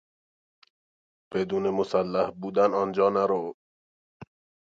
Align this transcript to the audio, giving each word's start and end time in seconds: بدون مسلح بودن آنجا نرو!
بدون 1.31 1.65
مسلح 1.79 2.27
بودن 2.39 2.71
آنجا 2.81 3.07
نرو! 3.15 3.43